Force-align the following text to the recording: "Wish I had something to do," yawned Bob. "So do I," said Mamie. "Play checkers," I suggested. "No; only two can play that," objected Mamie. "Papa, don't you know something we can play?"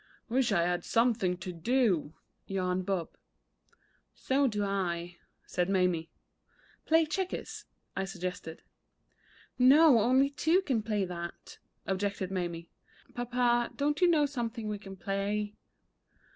"Wish 0.29 0.51
I 0.51 0.63
had 0.63 0.83
something 0.83 1.37
to 1.37 1.53
do," 1.53 2.15
yawned 2.47 2.87
Bob. 2.87 3.09
"So 4.15 4.47
do 4.47 4.63
I," 4.63 5.17
said 5.45 5.69
Mamie. 5.69 6.09
"Play 6.87 7.05
checkers," 7.05 7.65
I 7.95 8.05
suggested. 8.05 8.63
"No; 9.59 9.99
only 9.99 10.31
two 10.31 10.63
can 10.63 10.81
play 10.81 11.05
that," 11.05 11.59
objected 11.85 12.31
Mamie. 12.31 12.71
"Papa, 13.13 13.69
don't 13.75 14.01
you 14.01 14.07
know 14.07 14.25
something 14.25 14.67
we 14.67 14.79
can 14.79 14.95
play?" 14.95 15.53